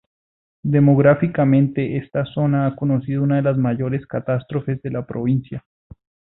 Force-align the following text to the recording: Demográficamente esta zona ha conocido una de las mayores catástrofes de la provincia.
Demográficamente 0.63 1.95
esta 1.97 2.25
zona 2.25 2.65
ha 2.65 2.75
conocido 2.75 3.21
una 3.21 3.35
de 3.35 3.43
las 3.43 3.55
mayores 3.59 4.07
catástrofes 4.07 4.81
de 4.81 4.89
la 4.89 5.05
provincia. 5.05 5.63